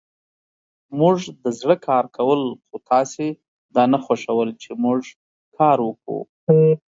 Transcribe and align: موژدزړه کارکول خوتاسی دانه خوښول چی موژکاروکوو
موژدزړه 0.99 1.75
کارکول 1.87 2.41
خوتاسی 2.67 3.29
دانه 3.73 3.97
خوښول 4.05 4.49
چی 4.61 4.69
موژکاروکوو 4.83 6.19